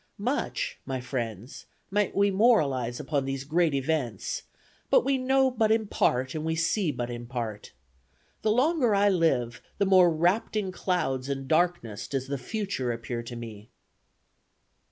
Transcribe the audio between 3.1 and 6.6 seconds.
these great events, but we know but in part and we